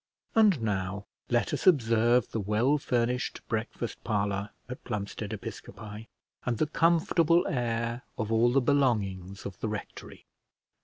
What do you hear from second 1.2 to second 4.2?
let us observe the well furnished breakfast